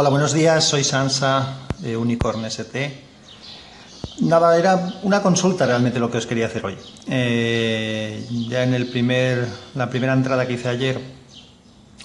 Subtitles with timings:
[0.00, 0.64] Hola, buenos días.
[0.64, 3.04] Soy Sansa de Unicorn ST.
[4.20, 6.78] Nada, era una consulta realmente lo que os quería hacer hoy.
[7.06, 10.98] Eh, ya en el primer, la primera entrada que hice ayer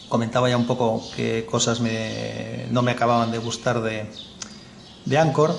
[0.10, 4.08] comentaba ya un poco qué cosas no me acababan de gustar de,
[5.06, 5.56] de Anchor.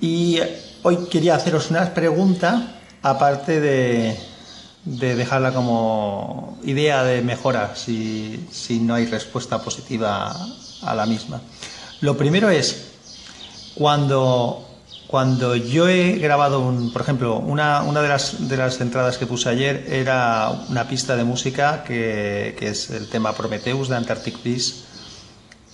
[0.00, 0.38] Y
[0.84, 4.16] hoy quería haceros una pregunta, aparte de,
[4.84, 10.32] de dejarla como idea de mejora si, si no hay respuesta positiva
[10.82, 11.40] a la misma.
[12.00, 12.92] Lo primero es,
[13.74, 14.68] cuando,
[15.06, 19.26] cuando yo he grabado, un, por ejemplo, una, una de, las, de, las, entradas que
[19.26, 24.42] puse ayer era una pista de música que, que es el tema Prometheus de Antarctic
[24.42, 24.84] Beast,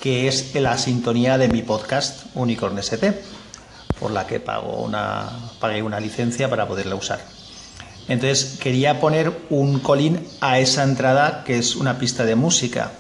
[0.01, 3.21] que es la sintonía de mi podcast Unicorn ST,
[3.99, 5.29] por la que pago una,
[5.61, 7.21] pagué una licencia para poderla usar.
[8.07, 12.93] Entonces quería poner un colín a esa entrada que es una pista de música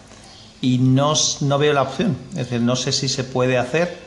[0.61, 2.17] y no, no veo la opción.
[2.31, 3.99] Es decir, no sé si se puede hacer,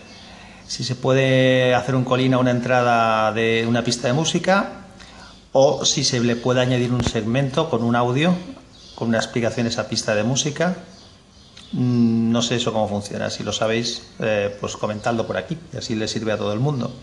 [0.67, 4.85] si se puede hacer un colín a una entrada de una pista de música
[5.53, 8.34] o si se le puede añadir un segmento con un audio,
[8.95, 10.76] con una explicación a esa pista de música.
[11.73, 13.29] Mm, no sé eso cómo funciona.
[13.29, 16.59] Si lo sabéis, eh, pues comentadlo por aquí y así le sirve a todo el
[16.59, 16.93] mundo.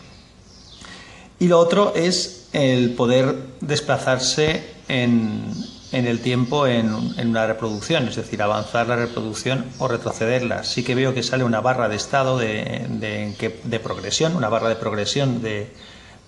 [1.41, 5.55] Y lo otro es el poder desplazarse en,
[5.93, 10.65] en el tiempo en, una reproducción, es decir, avanzar la reproducción o retrocederla.
[10.65, 14.77] Sí que veo que sale una barra de estado de, de, progresión, una barra de
[14.77, 15.73] progresión de,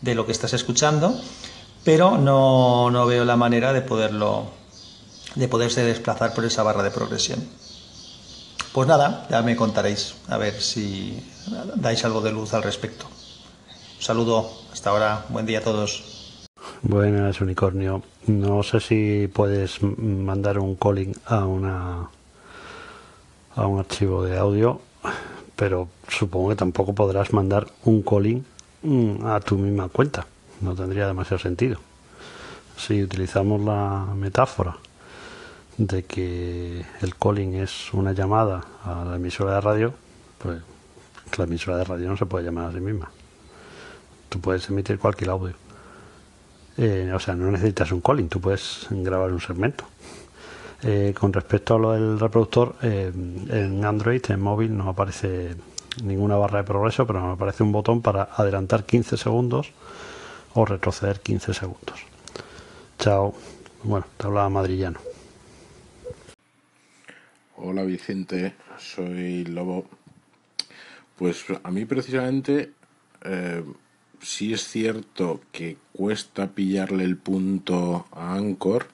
[0.01, 1.21] de, lo que estás escuchando,
[1.85, 4.51] pero no, no, veo la manera de poderlo
[5.35, 7.47] de poderse desplazar por esa barra de progresión.
[8.73, 11.23] Pues nada, ya me contaréis, a ver si
[11.77, 13.07] dais algo de luz al respecto.
[13.97, 16.20] Un saludo, hasta ahora, buen día a todos.
[16.83, 18.03] Buenas, unicornio.
[18.27, 22.09] No sé si puedes mandar un calling a una
[23.55, 24.81] a un archivo de audio,
[25.57, 28.43] pero supongo que tampoco podrás mandar un calling
[28.83, 30.27] mm, a tu misma cuenta.
[30.63, 31.79] No tendría demasiado sentido.
[32.79, 34.79] Si utilizamos la metáfora
[35.77, 39.95] de que el calling es una llamada a la emisora de radio,
[40.39, 40.63] pues
[41.37, 43.11] la emisora de radio no se puede llamar a sí misma.
[44.31, 45.55] Tú puedes emitir cualquier audio
[46.83, 49.85] eh, o sea, no necesitas un calling, tú puedes grabar un segmento.
[50.83, 55.57] Eh, con respecto a lo del reproductor, eh, en Android, en móvil, no aparece
[56.03, 59.73] ninguna barra de progreso, pero me aparece un botón para adelantar 15 segundos
[60.55, 62.01] o retroceder 15 segundos.
[62.99, 63.35] Chao.
[63.83, 65.01] Bueno, te hablaba madrillano.
[67.57, 69.85] Hola Vicente, soy Lobo.
[71.19, 72.73] Pues a mí precisamente
[74.21, 78.89] sí es cierto que cuesta pillarle el punto a Anchor,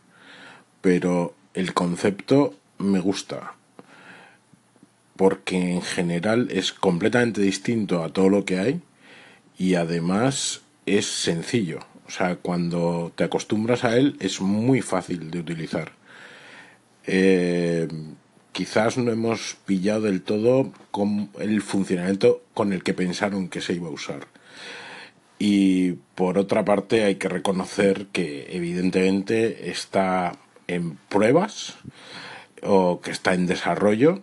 [0.81, 3.55] pero el concepto me gusta.
[5.17, 8.81] Porque en general es completamente distinto a todo lo que hay
[9.59, 11.81] y además es sencillo.
[12.07, 15.93] O sea, cuando te acostumbras a él es muy fácil de utilizar.
[17.07, 17.89] Eh,
[18.53, 23.75] quizás no hemos pillado del todo con el funcionamiento con el que pensaron que se
[23.75, 24.27] iba a usar.
[25.39, 30.33] Y por otra parte hay que reconocer que evidentemente está
[30.67, 31.75] en pruebas
[32.63, 34.23] o que está en desarrollo,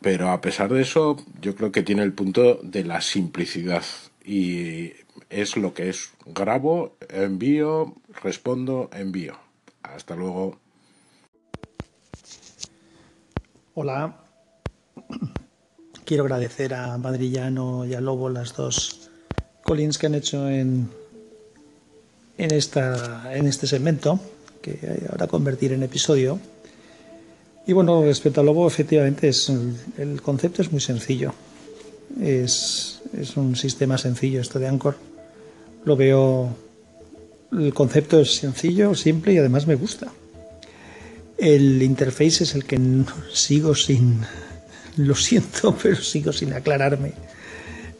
[0.00, 3.84] pero a pesar de eso yo creo que tiene el punto de la simplicidad
[4.24, 4.92] y
[5.30, 6.12] es lo que es.
[6.26, 9.38] Grabo, envío, respondo, envío.
[9.82, 10.58] Hasta luego.
[13.74, 14.24] Hola.
[16.04, 18.97] Quiero agradecer a Madrillano y a Lobo las dos
[19.68, 20.88] Collins que han hecho en,
[22.38, 24.18] en, esta, en este segmento,
[24.62, 24.78] que
[25.10, 26.40] ahora convertir en episodio.
[27.66, 29.52] Y bueno, respecto al lobo, efectivamente, es,
[29.98, 31.34] el, concepto es muy sencillo.
[32.18, 34.96] Es, es, un sistema sencillo esto de Anchor.
[35.84, 36.48] Lo veo.
[37.52, 40.10] El concepto es sencillo, simple y además me gusta.
[41.36, 42.80] El interface es el que
[43.34, 44.22] sigo sin.
[44.96, 47.12] Lo siento, pero sigo sin aclararme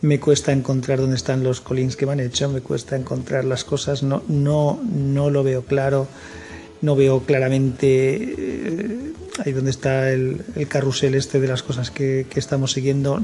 [0.00, 3.64] me cuesta encontrar dónde están los colins que me han hecho, me cuesta encontrar las
[3.64, 6.06] cosas, no, no, no lo veo claro,
[6.82, 9.12] no veo claramente eh,
[9.44, 13.20] ahí donde está el, carrusel este de las cosas que, estamos siguiendo.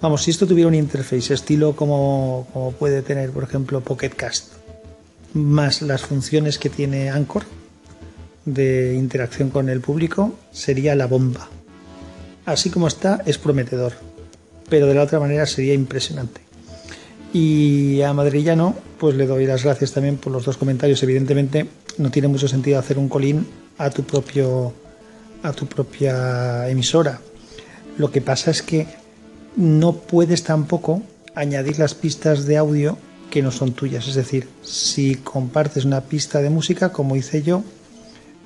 [0.00, 4.54] Vamos, si esto tuviera un interface estilo como, como puede tener, por ejemplo, Pocket Cast,
[5.34, 7.44] más las funciones que tiene Anchor
[8.44, 11.48] de interacción con el público, sería la bomba.
[12.44, 13.92] Así como está, es prometedor
[14.68, 16.40] pero de la otra manera sería impresionante.
[17.32, 21.02] Y a Madrillano, pues le doy las gracias también por los dos comentarios.
[21.02, 21.66] Evidentemente,
[21.98, 23.46] no tiene mucho sentido hacer un colín
[23.78, 24.74] a tu propio
[25.42, 27.20] a tu propia emisora.
[27.98, 28.86] Lo que pasa es que
[29.56, 31.02] no puedes tampoco
[31.34, 32.96] añadir las pistas de audio
[33.30, 34.08] que no son tuyas.
[34.08, 37.64] Es decir, si compartes una pista de música, como hice yo,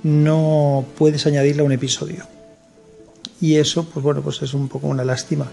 [0.03, 2.25] no puedes añadirla a un episodio.
[3.41, 5.51] Y eso, pues bueno, pues es un poco una lástima.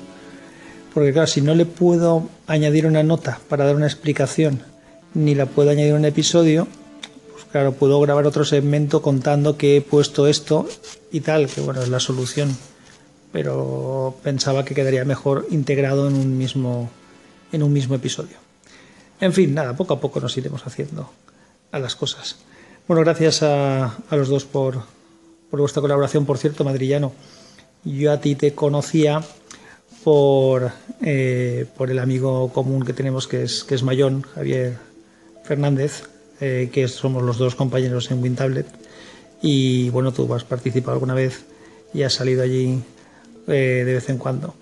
[0.94, 4.62] Porque claro, si no le puedo añadir una nota para dar una explicación,
[5.14, 6.68] ni la puedo añadir un episodio,
[7.32, 10.68] pues claro, puedo grabar otro segmento contando que he puesto esto
[11.12, 12.56] y tal, que bueno, es la solución.
[13.32, 16.92] Pero pensaba que quedaría mejor integrado en un mismo,
[17.52, 18.38] en un mismo episodio.
[19.20, 21.10] En fin, nada, poco a poco nos iremos haciendo
[21.72, 22.38] a las cosas.
[22.88, 24.84] Bueno, gracias a, a los dos por,
[25.50, 26.26] por vuestra colaboración.
[26.26, 27.14] Por cierto, Madrillano,
[27.84, 29.24] yo a ti te conocía
[30.04, 30.72] por,
[31.02, 34.78] eh, por el amigo común que tenemos que es, que es Mayón, Javier
[35.44, 36.04] Fernández,
[36.42, 38.68] eh, que somos los dos compañeros en WinTablet.
[39.42, 41.46] Y bueno, tú has participado alguna vez
[41.94, 42.82] y has salido allí
[43.48, 44.56] eh, de vez en cuando.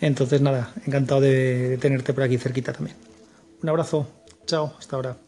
[0.00, 2.96] Entonces, nada, encantado de tenerte por aquí cerquita también.
[3.62, 4.06] Un abrazo,
[4.46, 5.23] chao, hasta ahora.